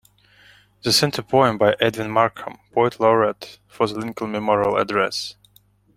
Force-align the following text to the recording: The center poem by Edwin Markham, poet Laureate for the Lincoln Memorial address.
The 0.81 0.91
center 0.93 1.21
poem 1.21 1.59
by 1.59 1.75
Edwin 1.79 2.09
Markham, 2.09 2.57
poet 2.71 2.99
Laureate 2.99 3.59
for 3.67 3.85
the 3.85 3.99
Lincoln 3.99 4.31
Memorial 4.31 4.75
address. 4.77 5.35